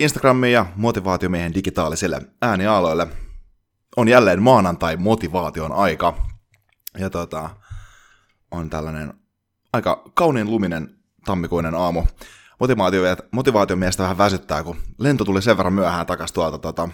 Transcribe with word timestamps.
Instagramiin 0.00 0.52
ja 0.52 0.66
motivaatiomiehen 0.76 1.54
digitaalisille 1.54 2.20
äänialoille. 2.42 3.08
On 3.96 4.08
jälleen 4.08 4.42
maanantai 4.42 4.96
motivaation 4.96 5.72
aika. 5.72 6.16
Ja 6.98 7.10
tota, 7.10 7.50
on 8.50 8.70
tällainen 8.70 9.14
aika 9.72 10.02
kauniin 10.14 10.50
luminen 10.50 10.94
tammikuinen 11.24 11.74
aamu. 11.74 12.04
Motivaatio, 12.60 13.02
motivaatiomiestä 13.30 14.02
vähän 14.02 14.18
väsyttää, 14.18 14.62
kun 14.62 14.76
lento 14.98 15.24
tuli 15.24 15.42
sen 15.42 15.56
verran 15.56 15.72
myöhään 15.72 16.06
takaisin 16.06 16.34
tuolta, 16.34 16.58
tuota, 16.58 16.88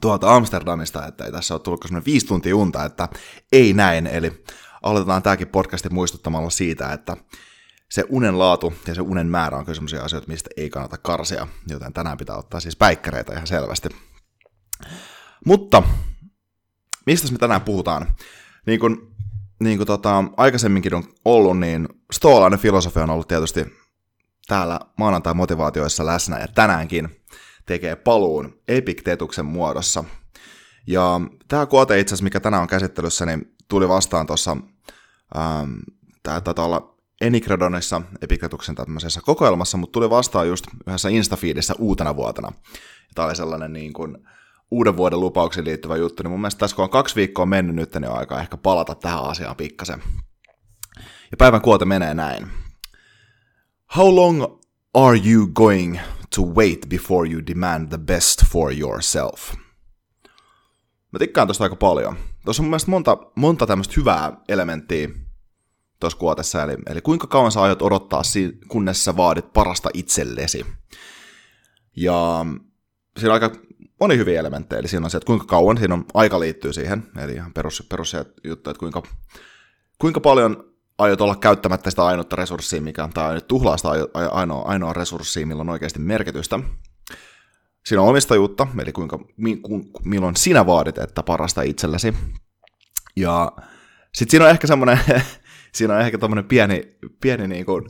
tuolta 0.00 0.34
Amsterdamista, 0.34 1.06
että 1.06 1.24
ei 1.24 1.32
tässä 1.32 1.54
ole 1.54 1.60
tullut 1.60 1.82
semmoinen 1.82 2.06
viisi 2.06 2.26
tuntia 2.26 2.56
unta, 2.56 2.84
että 2.84 3.08
ei 3.52 3.72
näin. 3.72 4.06
Eli 4.06 4.44
aloitetaan 4.82 5.22
tämäkin 5.22 5.48
podcasti 5.48 5.88
muistuttamalla 5.88 6.50
siitä, 6.50 6.92
että 6.92 7.16
se 7.92 8.04
unen 8.08 8.38
laatu 8.38 8.72
ja 8.86 8.94
se 8.94 9.00
unen 9.00 9.26
määrä 9.26 9.58
on 9.58 9.64
kyllä 9.64 9.74
sellaisia 9.74 10.02
asioita, 10.02 10.28
mistä 10.28 10.50
ei 10.56 10.70
kannata 10.70 10.98
karsia, 10.98 11.46
joten 11.68 11.92
tänään 11.92 12.18
pitää 12.18 12.36
ottaa 12.36 12.60
siis 12.60 12.76
päikkäreitä 12.76 13.32
ihan 13.32 13.46
selvästi. 13.46 13.88
Mutta, 15.46 15.82
mistä 17.06 17.32
me 17.32 17.38
tänään 17.38 17.60
puhutaan? 17.60 18.14
Niin 18.66 18.80
kuin, 18.80 19.14
niin 19.60 19.78
kuin 19.78 19.86
tota, 19.86 20.24
aikaisemminkin 20.36 20.94
on 20.94 21.04
ollut, 21.24 21.58
niin 21.58 21.88
stoalainen 22.12 22.58
filosofia 22.58 23.02
on 23.02 23.10
ollut 23.10 23.28
tietysti 23.28 23.66
täällä 24.46 24.80
maanantai-motivaatioissa 24.98 26.06
läsnä, 26.06 26.38
ja 26.38 26.48
tänäänkin 26.48 27.22
tekee 27.66 27.96
paluun 27.96 28.60
Epiktetuksen 28.68 29.46
muodossa. 29.46 30.04
Ja 30.86 31.20
tämä 31.48 31.66
kuote 31.66 32.00
itse 32.00 32.08
asiassa, 32.08 32.24
mikä 32.24 32.40
tänään 32.40 32.62
on 32.62 32.68
käsittelyssä, 32.68 33.26
niin 33.26 33.54
tuli 33.68 33.88
vastaan 33.88 34.26
tuossa, 34.26 34.56
ähm, 35.36 35.72
tämä 36.22 36.40
taitaa 36.40 36.64
olla 36.64 36.91
Enikredonissa 37.22 38.02
Epikretuksen 38.22 38.74
tämmöisessä 38.74 39.20
kokoelmassa, 39.20 39.78
mutta 39.78 39.92
tuli 39.92 40.10
vastaan 40.10 40.48
just 40.48 40.64
yhdessä 40.86 41.08
Instafeedissä 41.08 41.74
uutena 41.78 42.16
vuotena. 42.16 42.52
Tämä 43.14 43.26
oli 43.26 43.36
sellainen 43.36 43.72
niin 43.72 43.92
kuin 43.92 44.18
uuden 44.70 44.96
vuoden 44.96 45.20
lupauksiin 45.20 45.64
liittyvä 45.64 45.96
juttu, 45.96 46.22
niin 46.22 46.30
mun 46.30 46.40
mielestä 46.40 46.58
tässä 46.58 46.76
kun 46.76 46.82
on 46.82 46.90
kaksi 46.90 47.14
viikkoa 47.14 47.46
mennyt 47.46 47.76
nyt, 47.76 47.94
niin 47.94 48.08
on 48.08 48.18
aika 48.18 48.40
ehkä 48.40 48.56
palata 48.56 48.94
tähän 48.94 49.24
asiaan 49.24 49.56
pikkasen. 49.56 50.02
Ja 51.30 51.36
päivän 51.38 51.60
kuote 51.60 51.84
menee 51.84 52.14
näin. 52.14 52.48
How 53.96 54.16
long 54.16 54.42
are 54.94 55.20
you 55.24 55.46
going 55.46 55.98
to 56.34 56.42
wait 56.42 56.88
before 56.88 57.30
you 57.30 57.42
demand 57.46 57.88
the 57.88 57.98
best 57.98 58.44
for 58.52 58.72
yourself? 58.78 59.54
Mä 61.12 61.18
tikkaan 61.18 61.46
tosta 61.46 61.64
aika 61.64 61.76
paljon. 61.76 62.16
Tuossa 62.44 62.62
on 62.62 62.64
mun 62.64 62.70
mielestä 62.70 62.90
monta, 62.90 63.16
monta 63.36 63.66
tämmöistä 63.66 63.94
hyvää 63.96 64.32
elementtiä, 64.48 65.08
tuossa 66.02 66.18
kuotessa, 66.18 66.62
eli, 66.62 66.76
eli 66.86 67.00
kuinka 67.00 67.26
kauan 67.26 67.52
sä 67.52 67.62
aiot 67.62 67.82
odottaa, 67.82 68.22
kunnes 68.68 69.04
sä 69.04 69.16
vaadit 69.16 69.52
parasta 69.52 69.90
itsellesi. 69.94 70.66
Ja 71.96 72.46
siinä 73.18 73.34
on 73.34 73.42
aika 73.42 73.56
moni 74.00 74.16
hyviä 74.16 74.40
elementtejä, 74.40 74.78
eli 74.78 74.88
siinä 74.88 75.06
on 75.06 75.10
se, 75.10 75.16
että 75.16 75.26
kuinka 75.26 75.44
kauan, 75.44 75.78
siinä 75.78 75.94
on 75.94 76.04
aika 76.14 76.40
liittyy 76.40 76.72
siihen, 76.72 77.06
eli 77.18 77.32
ihan 77.32 77.52
perus, 77.52 77.86
perus 77.88 78.16
juttu, 78.44 78.70
että 78.70 78.80
kuinka, 78.80 79.02
kuinka 79.98 80.20
paljon 80.20 80.64
aiot 80.98 81.20
olla 81.20 81.36
käyttämättä 81.36 81.90
sitä 81.90 82.04
ainutta 82.04 82.36
resurssia, 82.36 82.82
mikä 82.82 83.04
on, 83.04 83.10
tai 83.10 83.40
tuhlaa 83.48 83.76
sitä 83.76 83.88
ainoa, 84.30 84.62
ainoa 84.62 84.92
resurssia, 84.92 85.46
milloin 85.46 85.68
on 85.68 85.72
oikeasti 85.72 85.98
merkitystä. 85.98 86.60
Siinä 87.86 88.02
on 88.02 88.08
omistajuutta, 88.08 88.66
eli 88.82 88.92
kuinka, 88.92 89.18
mi, 89.36 89.56
ku, 89.56 89.90
milloin 90.04 90.36
sinä 90.36 90.66
vaadit, 90.66 90.98
että 90.98 91.22
parasta 91.22 91.62
itsellesi. 91.62 92.14
Ja 93.16 93.52
sitten 94.14 94.30
siinä 94.30 94.44
on 94.44 94.50
ehkä 94.50 94.66
semmoinen 94.66 95.00
siinä 95.74 95.94
on 95.94 96.00
ehkä 96.00 96.18
tommonen 96.18 96.44
pieni, 96.44 96.96
pieni 97.20 97.48
niin 97.48 97.66
kuin, 97.66 97.84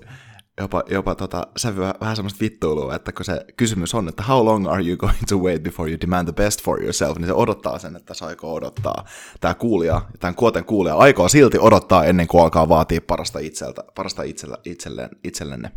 jopa, 0.61 0.83
jopa 0.91 1.15
tota, 1.15 1.47
sävyä 1.57 1.95
vähän 2.01 2.17
semmoista 2.17 2.41
vittuilua, 2.41 2.95
että 2.95 3.13
kun 3.13 3.25
se 3.25 3.45
kysymys 3.57 3.95
on, 3.95 4.09
että 4.09 4.23
how 4.23 4.45
long 4.45 4.69
are 4.69 4.85
you 4.89 4.97
going 4.97 5.19
to 5.29 5.37
wait 5.37 5.63
before 5.63 5.91
you 5.91 6.01
demand 6.01 6.25
the 6.25 6.45
best 6.45 6.63
for 6.63 6.83
yourself, 6.83 7.19
niin 7.19 7.27
se 7.27 7.33
odottaa 7.33 7.79
sen, 7.79 7.97
että 7.97 8.15
se 8.15 8.25
aikoo 8.25 8.55
odottaa. 8.55 9.05
Tämä 9.41 9.55
kuulija, 9.55 10.03
tämän 10.21 10.35
kuoten 10.35 10.65
kuulija 10.65 10.95
aikoo 10.95 11.29
silti 11.29 11.59
odottaa 11.59 12.05
ennen 12.05 12.27
kuin 12.27 12.43
alkaa 12.43 12.69
vaatia 12.69 13.01
parasta, 13.07 13.39
itseltä, 13.39 13.85
parasta 13.95 14.23
itsellä, 14.23 14.57
itselleen, 14.65 15.11
itsellenne. 15.25 15.71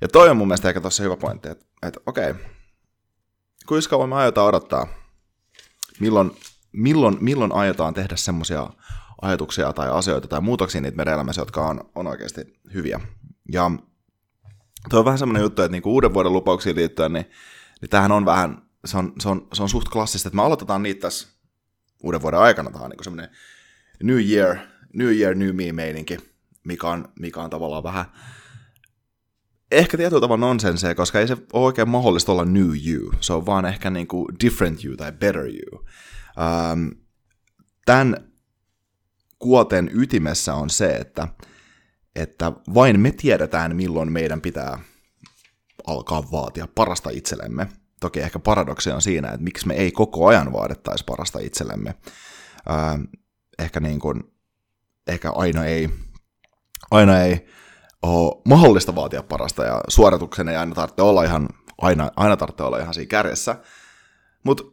Ja 0.00 0.08
toi 0.08 0.30
on 0.30 0.36
mun 0.36 0.48
mielestä 0.48 0.68
ehkä 0.68 0.80
tossa 0.80 1.02
hyvä 1.02 1.16
pointti, 1.16 1.48
että, 1.48 1.66
että 1.82 2.00
okei, 2.06 2.30
okay, 2.30 2.42
kuinka 3.68 3.88
kauan 3.88 4.08
me 4.08 4.14
aiotaan 4.14 4.48
odottaa? 4.48 4.86
Milloin, 6.00 6.30
milloin, 6.72 7.16
milloin 7.20 7.52
aiotaan 7.52 7.94
tehdä 7.94 8.16
semmoisia 8.16 8.70
ajatuksia 9.22 9.72
tai 9.72 9.88
asioita 9.90 10.28
tai 10.28 10.40
muutoksia 10.40 10.80
niitä 10.80 10.96
meidän 10.96 11.14
elämässä, 11.14 11.40
jotka 11.40 11.66
on, 11.66 11.90
on 11.94 12.06
oikeasti 12.06 12.60
hyviä. 12.74 13.00
Ja 13.52 13.70
tuo 14.90 14.98
on 14.98 15.04
vähän 15.04 15.18
semmoinen 15.18 15.42
juttu, 15.42 15.62
että 15.62 15.72
niinku 15.72 15.92
uuden 15.92 16.14
vuoden 16.14 16.32
lupauksiin 16.32 16.76
liittyen, 16.76 17.12
niin, 17.12 17.26
niin 17.80 17.90
tämähän 17.90 18.12
on 18.12 18.24
vähän, 18.24 18.62
se 18.84 18.98
on, 18.98 19.12
se, 19.20 19.28
on, 19.28 19.48
se 19.52 19.62
on 19.62 19.68
suht 19.68 19.88
klassista, 19.88 20.28
että 20.28 20.36
me 20.36 20.42
aloitetaan 20.42 20.82
niitä 20.82 21.00
tässä 21.00 21.28
uuden 22.02 22.22
vuoden 22.22 22.40
aikana, 22.40 22.70
tämä 22.70 22.84
on 22.84 22.90
niin 22.90 23.04
semmoinen 23.04 23.30
New 24.02 24.20
Year, 24.30 24.56
New 24.94 25.12
Year, 25.12 25.34
New 25.34 25.54
Me 25.54 25.72
meininki, 25.72 26.18
mikä 26.64 26.88
on, 26.88 27.08
mikä 27.18 27.40
on 27.40 27.50
tavallaan 27.50 27.82
vähän 27.82 28.04
ehkä 29.70 29.96
tietyllä 29.96 30.20
tavalla 30.20 30.46
nonsense, 30.46 30.94
koska 30.94 31.20
ei 31.20 31.28
se 31.28 31.32
ole 31.32 31.64
oikein 31.64 31.88
mahdollista 31.88 32.32
olla 32.32 32.44
new 32.44 32.70
you. 32.86 33.12
Se 33.20 33.32
on 33.32 33.46
vaan 33.46 33.66
ehkä 33.66 33.90
niin 33.90 34.06
kuin 34.06 34.26
different 34.44 34.84
you 34.84 34.96
tai 34.96 35.12
better 35.12 35.46
you. 35.46 35.84
Um, 36.72 36.90
tämän 37.86 38.33
kuoten 39.44 39.90
ytimessä 39.94 40.54
on 40.54 40.70
se, 40.70 40.86
että, 40.86 41.28
että 42.16 42.52
vain 42.74 43.00
me 43.00 43.10
tiedetään, 43.10 43.76
milloin 43.76 44.12
meidän 44.12 44.40
pitää 44.40 44.78
alkaa 45.86 46.30
vaatia 46.32 46.68
parasta 46.74 47.10
itsellemme. 47.10 47.68
Toki 48.00 48.20
ehkä 48.20 48.38
paradoksi 48.38 48.90
on 48.90 49.02
siinä, 49.02 49.28
että 49.28 49.44
miksi 49.44 49.66
me 49.66 49.74
ei 49.74 49.92
koko 49.92 50.26
ajan 50.26 50.52
vaadittaisi 50.52 51.04
parasta 51.04 51.38
itsellemme. 51.38 51.94
Ehkä, 53.58 53.80
niin 53.80 54.00
kuin, 54.00 54.22
ehkä 55.06 55.30
aina 55.30 55.64
ei, 55.64 55.90
aina 56.90 57.20
ei 57.20 57.46
ole 58.02 58.42
mahdollista 58.48 58.94
vaatia 58.94 59.22
parasta, 59.22 59.64
ja 59.64 59.80
suorituksen 59.88 60.48
ei 60.48 60.56
aina 60.56 60.74
tarvitse 60.74 61.02
olla 61.02 61.24
ihan, 61.24 61.48
aina, 61.78 62.10
aina 62.16 62.36
tarvitse 62.36 62.62
olla 62.62 62.78
ihan 62.78 62.94
siinä 62.94 63.08
kärjessä. 63.08 63.56
Mutta 64.44 64.64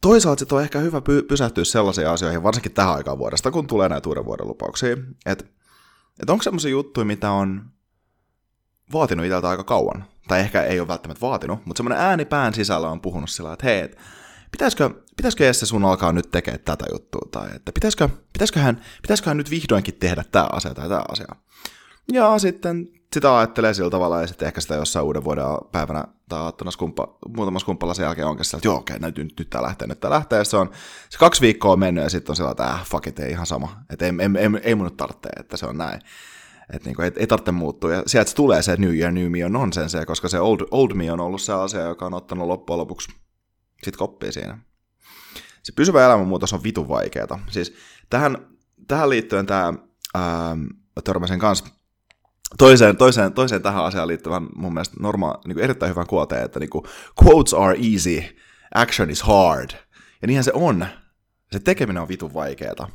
toisaalta 0.00 0.38
sitten 0.38 0.56
on 0.56 0.62
ehkä 0.62 0.78
hyvä 0.78 0.98
py- 0.98 1.22
pysähtyä 1.28 1.64
sellaisiin 1.64 2.08
asioihin, 2.08 2.42
varsinkin 2.42 2.72
tähän 2.72 2.94
aikaan 2.94 3.18
vuodesta, 3.18 3.50
kun 3.50 3.66
tulee 3.66 3.88
näitä 3.88 4.08
uuden 4.08 4.24
vuoden 4.24 4.48
lupauksia, 4.48 4.96
että 5.26 5.44
et 6.22 6.30
onko 6.30 6.42
semmoisia 6.42 6.70
juttuja, 6.70 7.04
mitä 7.04 7.30
on 7.30 7.64
vaatinut 8.92 9.26
itseltä 9.26 9.48
aika 9.48 9.64
kauan, 9.64 10.04
tai 10.28 10.40
ehkä 10.40 10.62
ei 10.62 10.80
ole 10.80 10.88
välttämättä 10.88 11.26
vaatinut, 11.26 11.66
mutta 11.66 11.78
semmoinen 11.78 12.04
ääni 12.04 12.24
pään 12.24 12.54
sisällä 12.54 12.90
on 12.90 13.00
puhunut 13.00 13.30
sillä 13.30 13.52
että 13.52 13.66
hei, 13.66 13.80
et, 13.80 13.98
pitäisikö, 14.52 14.90
pitäisikö 15.16 15.44
Jesse 15.44 15.66
sun 15.66 15.84
alkaa 15.84 16.12
nyt 16.12 16.30
tekemään 16.30 16.60
tätä 16.64 16.84
juttua, 16.92 17.28
tai 17.30 17.48
että 17.56 17.72
pitäisikö, 17.72 18.08
pitäisiköhän, 18.32 18.82
pitäisiköhän 19.02 19.36
nyt 19.36 19.50
vihdoinkin 19.50 19.94
tehdä 19.94 20.24
tämä 20.32 20.48
asia 20.52 20.74
tai 20.74 20.88
tämä 20.88 21.04
asia. 21.08 21.36
Ja 22.12 22.38
sitten 22.38 22.88
sitä 23.16 23.38
ajattelee 23.38 23.74
sillä 23.74 23.90
tavalla, 23.90 24.20
ja 24.20 24.26
sitten 24.26 24.46
ehkä 24.46 24.60
sitä 24.60 24.74
jossain 24.74 25.04
uuden 25.04 25.24
vuoden 25.24 25.44
päivänä 25.72 26.04
tai 26.28 26.40
aattona 26.40 26.70
skumppa, 26.70 27.18
muutama 27.36 27.58
skumppalla 27.58 27.94
sen 27.94 28.04
jälkeen 28.04 28.26
onkin 28.26 28.44
sillä, 28.44 28.58
että 28.58 28.68
joo, 28.68 28.76
okei, 28.76 28.96
okay, 28.96 29.12
nyt, 29.16 29.38
nyt, 29.38 29.50
tämä 29.50 29.62
lähtee, 29.62 29.88
nyt 29.88 30.00
tämä 30.00 30.14
lähtee, 30.14 30.44
se 30.44 30.56
on 30.56 30.70
se 31.10 31.18
kaksi 31.18 31.40
viikkoa 31.40 31.72
on 31.72 31.78
mennyt, 31.78 32.04
ja 32.04 32.10
sitten 32.10 32.32
on 32.32 32.36
sillä, 32.36 32.50
että 32.50 32.66
äh, 32.66 32.84
fuck 32.84 33.06
it, 33.06 33.18
ei 33.18 33.30
ihan 33.30 33.46
sama, 33.46 33.82
että 33.90 34.06
ei, 34.06 34.12
ei, 34.20 34.42
ei, 34.42 34.50
ei 34.62 34.74
mun 34.74 34.84
nyt 34.84 34.96
tarvitse, 34.96 35.28
että 35.40 35.56
se 35.56 35.66
on 35.66 35.78
näin. 35.78 36.00
Että 36.72 36.88
niinku, 36.88 37.02
ei, 37.02 37.12
ei 37.16 37.26
tarvitse 37.26 37.52
muuttua. 37.52 37.92
Ja 37.92 38.02
sieltä 38.06 38.32
tulee 38.34 38.62
se 38.62 38.76
New 38.76 38.96
Year, 38.96 39.12
New 39.12 39.30
Me 39.30 39.44
on 39.44 39.52
nonsense, 39.52 40.06
koska 40.06 40.28
se 40.28 40.40
old, 40.40 40.60
old 40.70 40.94
Me 40.94 41.12
on 41.12 41.20
ollut 41.20 41.42
se 41.42 41.52
asia, 41.52 41.80
joka 41.80 42.06
on 42.06 42.14
ottanut 42.14 42.46
loppujen 42.46 42.78
lopuksi 42.78 43.12
sit 43.82 43.96
koppia 43.96 44.32
siinä. 44.32 44.58
Se 45.62 45.72
pysyvä 45.72 46.06
elämänmuutos 46.06 46.52
on 46.52 46.62
vitu 46.62 46.88
vaikeeta. 46.88 47.38
Siis 47.50 47.74
tähän, 48.10 48.36
tähän 48.88 49.10
liittyen 49.10 49.46
tämä, 49.46 49.72
törmäsen 51.04 51.38
kanssa 51.38 51.64
toiseen, 52.58 52.96
toiseen, 52.96 53.32
toiseen 53.32 53.62
tähän 53.62 53.84
asiaan 53.84 54.08
liittyvän 54.08 54.46
mun 54.54 54.74
mielestä 54.74 54.96
norma, 55.00 55.40
niin 55.46 55.58
erittäin 55.58 55.90
hyvän 55.90 56.06
kuoteen, 56.06 56.44
että 56.44 56.60
niin 56.60 56.70
kuin, 56.70 56.84
quotes 57.24 57.54
are 57.54 57.78
easy, 57.92 58.22
action 58.74 59.10
is 59.10 59.22
hard. 59.22 59.70
Ja 60.22 60.26
niinhän 60.26 60.44
se 60.44 60.52
on. 60.54 60.86
Se 61.52 61.58
tekeminen 61.58 62.02
on 62.02 62.08
vitun 62.08 62.34
vaikeeta. 62.34 62.88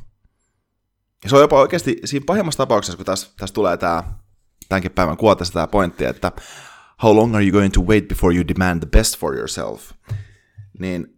Ja 1.24 1.30
se 1.30 1.36
on 1.36 1.42
jopa 1.42 1.60
oikeasti 1.60 1.96
siinä 2.04 2.24
pahimmassa 2.26 2.58
tapauksessa, 2.58 2.96
kun 2.96 3.06
tässä, 3.06 3.30
tässä 3.36 3.54
tulee 3.54 3.76
tämä 3.76 4.02
tämänkin 4.68 4.90
päivän 4.90 5.16
kuotessa 5.16 5.52
tämä 5.52 5.66
pointti, 5.66 6.04
että 6.04 6.32
how 7.02 7.16
long 7.16 7.34
are 7.34 7.44
you 7.44 7.52
going 7.52 7.72
to 7.72 7.80
wait 7.80 8.08
before 8.08 8.34
you 8.36 8.48
demand 8.48 8.80
the 8.80 8.88
best 8.90 9.18
for 9.18 9.36
yourself? 9.36 9.92
Niin 10.78 11.11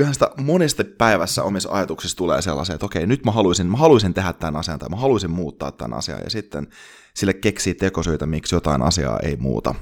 kyllähän 0.00 0.14
sitä 0.14 0.30
monesti 0.36 0.84
päivässä 0.84 1.42
omissa 1.42 1.68
ajatuksissa 1.72 2.16
tulee 2.16 2.42
sellaisia, 2.42 2.74
että 2.74 2.86
okei, 2.86 3.06
nyt 3.06 3.24
mä 3.24 3.30
haluaisin, 3.30 3.66
mä 3.66 3.76
haluaisin 3.76 4.14
tehdä 4.14 4.32
tämän 4.32 4.56
asian 4.56 4.78
tai 4.78 4.88
mä 4.88 4.96
haluaisin 4.96 5.30
muuttaa 5.30 5.72
tämän 5.72 5.98
asian 5.98 6.20
ja 6.24 6.30
sitten 6.30 6.68
sille 7.14 7.34
keksii 7.34 7.74
tekosyitä, 7.74 8.26
miksi 8.26 8.54
jotain 8.54 8.82
asiaa 8.82 9.18
ei 9.22 9.36
muuta. 9.36 9.74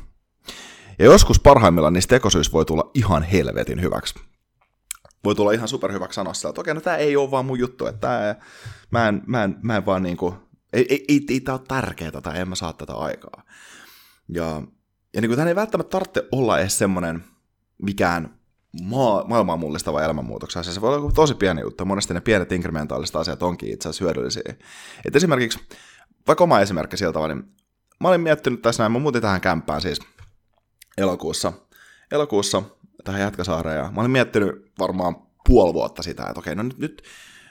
Ja 0.98 1.04
joskus 1.04 1.40
parhaimmillaan 1.40 1.92
niistä 1.92 2.14
tekosyistä 2.14 2.52
voi 2.52 2.64
tulla 2.64 2.90
ihan 2.94 3.22
helvetin 3.22 3.82
hyväksi. 3.82 4.14
Voi 5.24 5.34
tulla 5.34 5.52
ihan 5.52 5.68
superhyväksi 5.68 6.14
sanoa 6.14 6.34
sillä, 6.34 6.50
että 6.50 6.60
okei, 6.60 6.74
no 6.74 6.80
tämä 6.80 6.96
ei 6.96 7.16
ole 7.16 7.30
vaan 7.30 7.46
mun 7.46 7.58
juttu, 7.58 7.86
että 7.86 8.00
tää, 8.00 8.40
mä, 8.90 9.08
en, 9.08 9.22
mä, 9.26 9.44
en, 9.44 9.56
mä 9.62 9.76
en 9.76 9.86
vaan 9.86 10.02
niinku, 10.02 10.34
ei, 10.72 10.86
ei, 10.88 11.04
ei, 11.08 11.20
ei 11.30 11.40
tämä 11.40 11.58
ole 11.58 11.64
tärkeää 11.68 12.20
tai 12.20 12.38
en 12.38 12.48
mä 12.48 12.54
saa 12.54 12.72
tätä 12.72 12.94
aikaa. 12.94 13.42
Ja, 14.28 14.62
ja 15.14 15.20
niin 15.20 15.34
kuin 15.34 15.48
ei 15.48 15.54
välttämättä 15.54 15.90
tarvitse 15.90 16.28
olla 16.32 16.58
edes 16.58 16.78
semmoinen 16.78 17.24
mikään 17.82 18.37
maa, 18.82 19.24
maailmaa 19.24 19.56
mullistava 19.56 20.02
elämänmuutoksen 20.02 20.60
asia. 20.60 20.72
Se 20.72 20.80
voi 20.80 20.96
olla 20.96 21.12
tosi 21.12 21.34
pieni 21.34 21.60
juttu. 21.60 21.84
Monesti 21.84 22.14
ne 22.14 22.20
pienet 22.20 22.52
inkrementaaliset 22.52 23.16
asiat 23.16 23.42
onkin 23.42 23.72
itse 23.72 23.88
asiassa 23.88 24.04
hyödyllisiä. 24.04 24.54
Et 25.04 25.16
esimerkiksi, 25.16 25.58
vaikka 26.26 26.44
oma 26.44 26.60
esimerkki 26.60 26.96
sieltä 26.96 27.28
niin 27.28 27.44
mä 28.00 28.08
olin 28.08 28.20
miettinyt 28.20 28.62
tässä 28.62 28.82
näin, 28.82 28.92
mä 28.92 28.98
muutin 28.98 29.22
tähän 29.22 29.40
kämppään 29.40 29.80
siis 29.80 30.00
elokuussa, 30.98 31.52
elokuussa 32.12 32.62
tähän 33.04 33.20
Jätkäsaareen, 33.20 33.76
ja 33.76 33.90
mä 33.94 34.00
olin 34.00 34.10
miettinyt 34.10 34.72
varmaan 34.78 35.16
puoli 35.46 35.74
vuotta 35.74 36.02
sitä, 36.02 36.22
että 36.22 36.40
okei, 36.40 36.54
no 36.54 36.62
nyt, 36.62 36.78
nyt, 36.78 37.02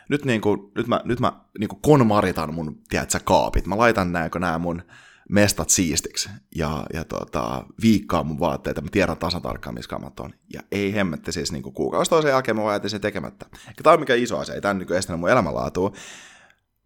nyt, 0.09 0.25
niin 0.25 0.41
kuin, 0.41 0.71
nyt 0.75 0.87
mä, 0.87 1.01
nyt 1.05 1.19
mä 1.19 1.33
niin 1.59 1.67
kuin 1.67 1.81
konmaritan 1.81 2.53
mun, 2.53 2.81
tiedätkö, 2.89 3.19
kaapit. 3.23 3.67
Mä 3.67 3.77
laitan 3.77 4.11
näin, 4.11 4.31
nämä 4.39 4.57
mun 4.57 4.81
mestat 5.29 5.69
siistiksi 5.69 6.29
ja, 6.55 6.85
ja 6.93 7.03
tota, 7.03 7.65
viikkaa 7.81 8.23
mun 8.23 8.39
vaatteita, 8.39 8.81
mä 8.81 8.87
tiedän 8.91 9.17
tasan 9.17 9.41
tarkkaan, 9.41 9.73
missä 9.73 9.89
kamat 9.89 10.19
on. 10.19 10.33
Ja 10.53 10.61
ei 10.71 10.93
hemmetti 10.93 11.31
siis 11.31 11.51
niin 11.51 11.63
kuukausi 11.63 12.09
toisen 12.09 12.29
jälkeen 12.29 12.57
mä 12.57 12.63
vaan 12.63 12.89
sen 12.89 13.01
tekemättä. 13.01 13.45
Eikä 13.67 13.83
tämä 13.83 13.93
on 13.93 13.99
mikä 13.99 14.15
iso 14.15 14.37
asia, 14.37 14.55
ei 14.55 14.61
tämä 14.61 14.73
niin 14.73 14.93
estänyt 14.93 15.19
mun 15.19 15.29
elämänlaatua. 15.29 15.91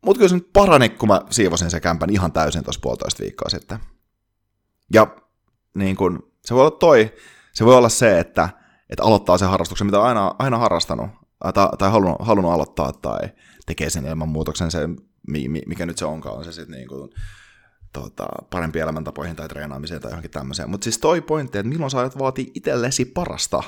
Mutta 0.06 0.18
kyllä 0.18 0.30
se 0.30 0.36
nyt 0.36 0.54
parani, 0.54 0.90
kun 0.90 1.08
mä 1.10 1.22
siivosin 1.30 1.72
sen 1.72 1.82
kämpän 1.82 2.10
ihan 2.10 2.32
täysin 2.32 2.64
tuossa 2.64 2.82
puolitoista 2.82 3.24
viikkoa 3.24 3.50
sitten. 3.50 3.80
Ja 4.94 5.08
niin 5.74 5.96
kun, 5.96 6.32
se 6.46 6.54
voi 6.54 6.62
olla 6.62 6.78
toi, 6.78 7.14
se 7.54 7.66
voi 7.66 7.76
olla 7.76 7.90
se, 7.90 8.20
että, 8.20 8.50
että 8.90 9.04
aloittaa 9.04 9.38
sen 9.38 9.50
harrastuksen, 9.50 9.88
mitä 9.88 10.00
on 10.00 10.06
aina, 10.06 10.36
aina 10.40 10.58
harrastanut, 10.58 11.10
tai, 11.54 11.68
tai 11.78 11.92
halunnut, 11.92 12.18
halunnut 12.20 12.54
aloittaa, 12.54 12.92
tai 12.92 13.20
tekee 13.66 13.90
sen 13.90 14.06
elämänmuutoksen, 14.06 14.72
se, 14.72 14.80
mikä 15.68 15.86
nyt 15.86 15.98
se 15.98 16.06
onkaan, 16.06 16.38
on 16.38 16.44
se 16.44 16.52
sitten 16.52 16.76
niin 16.78 16.88
kuin, 16.88 17.10
tota, 17.94 18.28
parempi 18.50 18.80
elämäntapoihin 18.80 19.36
tai 19.36 19.48
treenaamiseen 19.48 20.02
tai 20.02 20.12
johonkin 20.12 20.32
tämmöiseen. 20.32 20.70
Mutta 20.70 20.84
siis 20.84 20.98
toi 20.98 21.22
pointti, 21.22 21.58
että 21.58 21.70
milloin 21.70 21.92
sä 21.92 22.00
aiot 22.00 22.20
vaatii 22.20 22.52
itsellesi 22.56 23.06
parasta. 23.06 23.64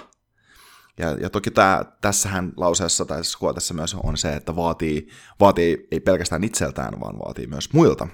Ja, 0.98 1.12
ja 1.12 1.30
toki 1.30 1.52
tää, 1.52 1.86
tässähän 2.02 2.54
lauseessa 2.58 3.06
tai 3.06 3.24
skuotessa 3.24 3.74
myös 3.74 3.96
on 4.04 4.18
se, 4.18 4.36
että 4.36 4.56
vaatii, 4.56 5.08
vaatii 5.40 5.88
ei 5.92 6.00
pelkästään 6.00 6.44
itseltään, 6.44 7.00
vaan 7.00 7.20
vaatii 7.20 7.48
myös 7.48 7.74
muilta. 7.74 8.08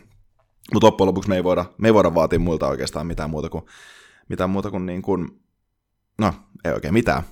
Mutta 0.74 0.88
loppujen 0.88 1.08
lopuksi 1.08 1.30
me 1.30 1.36
ei, 1.36 1.44
voida, 1.44 1.66
me 1.78 1.88
ei 1.88 1.94
voida 1.94 2.16
vaatia 2.16 2.40
muilta 2.40 2.68
oikeastaan 2.68 3.08
mitään 3.08 3.30
muuta 3.30 3.50
kuin, 3.50 3.64
mitään 4.30 4.50
muuta 4.50 4.72
kuin, 4.72 4.86
niin 4.86 5.02
kuin 5.02 5.42
no 6.18 6.34
ei 6.66 6.72
oikein 6.72 6.94
mitään. 6.94 7.24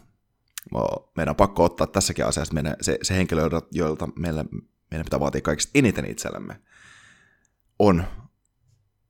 Meidän 1.18 1.32
on 1.32 1.36
pakko 1.36 1.64
ottaa 1.64 1.88
tässäkin 1.88 2.26
asiassa 2.26 2.54
meidän, 2.54 2.76
se, 2.82 2.98
se 3.02 3.16
henkilö, 3.16 3.50
jolta 3.72 4.10
meille, 4.16 4.46
meidän 4.92 5.06
pitää 5.06 5.20
vaatia 5.20 5.42
kaikista 5.42 5.72
eniten 5.76 6.06
itsellemme, 6.06 6.62
on 7.80 8.04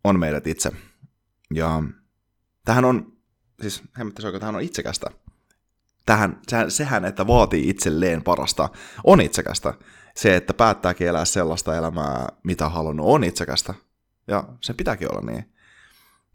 on 0.08 0.20
meidät 0.20 0.48
itse. 0.48 0.72
Ja 1.54 1.84
tähän 2.66 2.86
on, 2.86 3.14
siis 3.62 3.84
hemmettäisi 3.98 4.40
tähän 4.40 4.56
on 4.56 4.62
itsekästä. 4.62 5.08
Tähän, 6.06 6.42
sehän, 6.48 6.72
sehän, 6.72 7.06
että 7.06 7.28
vaatii 7.28 7.70
itselleen 7.70 8.24
parasta, 8.24 8.70
on 9.04 9.22
itsekästä. 9.22 9.74
Se, 10.16 10.36
että 10.36 10.54
päättääkin 10.54 11.08
elää 11.08 11.26
sellaista 11.26 11.78
elämää, 11.78 12.28
mitä 12.44 12.70
halunnut, 12.70 13.06
on 13.10 13.24
itsekästä. 13.24 13.74
Ja 14.28 14.44
se 14.62 14.74
pitääkin 14.74 15.12
olla 15.12 15.32
niin. 15.32 15.54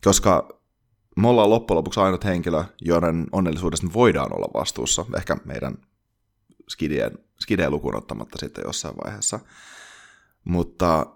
Koska 0.04 0.62
me 1.16 1.28
ollaan 1.28 1.50
loppujen 1.50 1.76
lopuksi 1.76 2.00
ainut 2.00 2.24
henkilö, 2.24 2.64
joiden 2.80 3.26
onnellisuudesta 3.32 3.86
me 3.86 3.92
voidaan 3.92 4.36
olla 4.36 4.60
vastuussa. 4.60 5.06
Ehkä 5.16 5.36
meidän 5.44 5.74
skideen, 6.69 7.19
skideen 7.40 7.70
lukuun 7.70 7.96
ottamatta 7.96 8.38
sitten 8.38 8.64
jossain 8.66 8.94
vaiheessa. 9.04 9.40
Mutta 10.44 11.06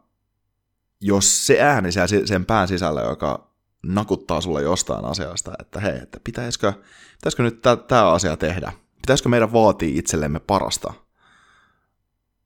jos 1.00 1.46
se 1.46 1.60
ääni 1.60 1.92
siellä 1.92 2.26
sen 2.26 2.46
pään 2.46 2.68
sisällä, 2.68 3.00
joka 3.00 3.50
nakuttaa 3.86 4.40
sulle 4.40 4.62
jostain 4.62 5.04
asiasta, 5.04 5.52
että 5.60 5.80
hei, 5.80 5.98
että 6.02 6.20
pitäisikö, 6.24 6.72
pitäisikö 7.12 7.42
nyt 7.42 7.62
tämä 7.88 8.10
asia 8.12 8.36
tehdä? 8.36 8.72
Pitäisikö 8.96 9.28
meidän 9.28 9.52
vaatii 9.52 9.98
itsellemme 9.98 10.40
parasta? 10.40 10.92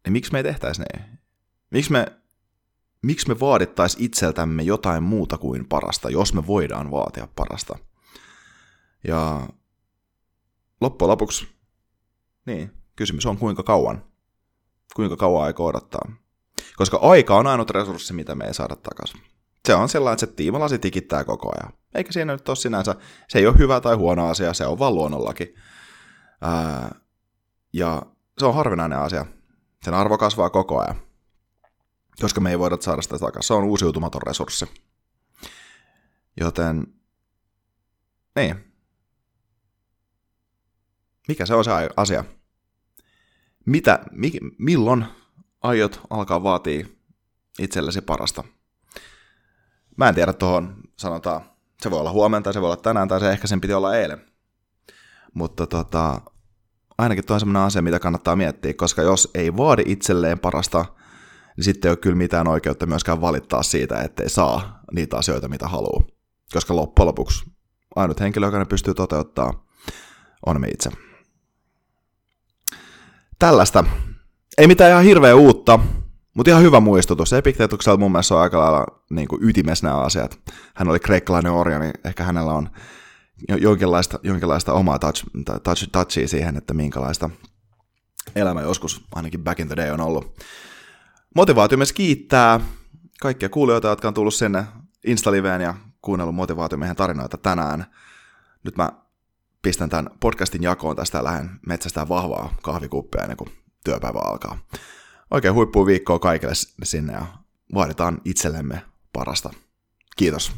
Niin 0.04 0.12
miksi 0.12 0.32
me 0.32 0.38
ei 0.38 0.42
tehtäisi 0.42 0.82
niin? 0.82 1.18
Miksi 1.70 1.92
me, 1.92 2.06
miksi 3.02 3.28
me 3.28 3.40
vaadittaisi 3.40 4.04
itseltämme 4.04 4.62
jotain 4.62 5.02
muuta 5.02 5.38
kuin 5.38 5.68
parasta, 5.68 6.10
jos 6.10 6.34
me 6.34 6.46
voidaan 6.46 6.90
vaatia 6.90 7.28
parasta? 7.36 7.78
Ja 9.08 9.48
loppujen 10.80 11.10
lopuksi, 11.10 11.48
niin, 12.46 12.70
kysymys 12.96 13.26
on 13.26 13.38
kuinka 13.38 13.62
kauan? 13.62 14.04
Kuinka 14.96 15.16
kauan 15.16 15.44
aikoo 15.44 15.66
odottaa? 15.66 16.12
Koska 16.80 16.96
aika 16.96 17.36
on 17.36 17.46
ainut 17.46 17.70
resurssi, 17.70 18.12
mitä 18.12 18.34
me 18.34 18.44
ei 18.44 18.54
saada 18.54 18.76
takaisin. 18.76 19.20
Se 19.66 19.74
on 19.74 19.88
sellainen, 19.88 20.14
että 20.14 20.26
se 20.26 20.32
tiimalasi 20.32 20.78
tikittää 20.78 21.24
koko 21.24 21.52
ajan. 21.54 21.72
Eikä 21.94 22.12
siinä 22.12 22.32
nyt 22.32 22.48
ole 22.48 22.56
sinänsä, 22.56 22.94
se 23.28 23.38
ei 23.38 23.46
ole 23.46 23.58
hyvä 23.58 23.80
tai 23.80 23.96
huono 23.96 24.28
asia, 24.28 24.54
se 24.54 24.66
on 24.66 24.78
vaan 24.78 24.94
luonnollakin. 24.94 25.54
Ää, 26.40 26.94
ja 27.72 28.02
se 28.38 28.46
on 28.46 28.54
harvinainen 28.54 28.98
asia. 28.98 29.26
Sen 29.84 29.94
arvo 29.94 30.18
kasvaa 30.18 30.50
koko 30.50 30.80
ajan. 30.80 30.96
Koska 32.20 32.40
me 32.40 32.50
ei 32.50 32.58
voida 32.58 32.76
saada 32.80 33.02
sitä 33.02 33.18
takaisin. 33.18 33.46
Se 33.46 33.54
on 33.54 33.64
uusiutumaton 33.64 34.22
resurssi. 34.22 34.66
Joten, 36.40 36.86
niin. 38.36 38.74
Mikä 41.28 41.46
se 41.46 41.54
on 41.54 41.64
se 41.64 41.70
asia? 41.96 42.24
Mitä, 43.66 43.98
mi, 44.10 44.32
milloin 44.58 45.06
aiot 45.62 46.00
alkaa 46.10 46.42
vaatia 46.42 46.86
itsellesi 47.58 48.00
parasta. 48.00 48.44
Mä 49.96 50.08
en 50.08 50.14
tiedä 50.14 50.32
tuohon, 50.32 50.76
sanotaan, 50.96 51.40
se 51.82 51.90
voi 51.90 52.00
olla 52.00 52.12
huomenna 52.12 52.42
tai 52.42 52.52
se 52.52 52.60
voi 52.60 52.66
olla 52.66 52.76
tänään 52.76 53.08
tai 53.08 53.20
se 53.20 53.30
ehkä 53.30 53.46
sen 53.46 53.60
piti 53.60 53.74
olla 53.74 53.96
eilen. 53.96 54.26
Mutta 55.34 55.66
tota, 55.66 56.20
ainakin 56.98 57.26
tuo 57.26 57.34
on 57.34 57.40
sellainen 57.40 57.62
asia, 57.62 57.82
mitä 57.82 57.98
kannattaa 57.98 58.36
miettiä, 58.36 58.74
koska 58.74 59.02
jos 59.02 59.30
ei 59.34 59.56
vaadi 59.56 59.82
itselleen 59.86 60.38
parasta, 60.38 60.84
niin 61.56 61.64
sitten 61.64 61.88
ei 61.88 61.90
ole 61.90 61.96
kyllä 61.96 62.16
mitään 62.16 62.48
oikeutta 62.48 62.86
myöskään 62.86 63.20
valittaa 63.20 63.62
siitä, 63.62 64.02
ettei 64.02 64.28
saa 64.28 64.80
niitä 64.92 65.16
asioita, 65.16 65.48
mitä 65.48 65.68
haluaa. 65.68 66.04
Koska 66.52 66.76
loppujen 66.76 67.06
lopuksi 67.06 67.44
ainut 67.96 68.20
henkilö, 68.20 68.46
joka 68.46 68.58
ne 68.58 68.64
pystyy 68.64 68.94
toteuttaa, 68.94 69.66
on 70.46 70.60
me 70.60 70.68
itse. 70.68 70.90
Tällaista 73.38 73.84
ei 74.60 74.66
mitään 74.66 74.90
ihan 74.90 75.04
hirveä 75.04 75.34
uutta, 75.34 75.78
mutta 76.34 76.50
ihan 76.50 76.62
hyvä 76.62 76.80
muistutus. 76.80 77.32
Epikteetuksella 77.32 77.98
mun 77.98 78.12
mielestä 78.12 78.34
on 78.34 78.40
aika 78.40 78.58
lailla 78.58 78.86
niin 79.10 79.28
kuin 79.28 79.48
ytimessä 79.48 79.86
nämä 79.86 80.00
asiat. 80.00 80.38
Hän 80.74 80.88
oli 80.88 81.00
kreikkalainen 81.00 81.52
orja, 81.52 81.78
niin 81.78 81.92
ehkä 82.04 82.24
hänellä 82.24 82.52
on 82.52 82.70
jonkinlaista, 83.48 84.18
jonkinlaista 84.22 84.72
omaa 84.72 84.98
touch, 84.98 85.24
touch, 85.62 85.88
touchia 85.92 86.28
siihen, 86.28 86.56
että 86.56 86.74
minkälaista, 86.74 87.30
elämä 88.36 88.60
joskus, 88.60 89.04
ainakin 89.14 89.44
back 89.44 89.60
in 89.60 89.66
the 89.66 89.76
day 89.76 89.90
on 89.90 90.00
ollut. 90.00 90.44
Motivaatio 91.34 91.78
myös 91.78 91.92
kiittää 91.92 92.60
kaikkia 93.20 93.48
kuulijoita, 93.48 93.88
jotka 93.88 94.08
on 94.08 94.14
tullut 94.14 94.34
sinne 94.34 94.64
Instaliveen 95.06 95.60
ja 95.60 95.74
kuunnellut 96.02 96.34
motivaatiomiehen 96.34 96.96
tarinoita 96.96 97.38
tänään. 97.38 97.86
Nyt 98.64 98.76
mä 98.76 98.90
pistän 99.62 99.90
tämän 99.90 100.10
podcastin 100.20 100.62
jakoon 100.62 100.96
tästä 100.96 101.24
lähden 101.24 101.50
metsästään 101.66 102.08
vahvaa 102.08 102.54
kahvikuppia 102.62 103.22
ennen 103.22 103.36
kuin 103.36 103.59
työpäivä 103.84 104.18
alkaa. 104.18 104.58
Oikein 105.30 105.54
huippua 105.54 105.86
viikkoa 105.86 106.18
kaikille 106.18 106.54
sinne 106.82 107.12
ja 107.12 107.26
vaaditaan 107.74 108.20
itsellemme 108.24 108.82
parasta. 109.12 109.50
Kiitos. 110.16 110.52